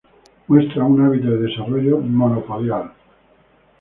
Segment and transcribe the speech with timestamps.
[0.47, 2.91] Muestra un hábito de desarrollo monopodial.